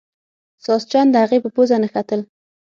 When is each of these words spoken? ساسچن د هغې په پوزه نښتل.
ساسچن 0.65 1.05
د 1.11 1.15
هغې 1.23 1.37
په 1.43 1.49
پوزه 1.55 1.75
نښتل. 1.83 2.21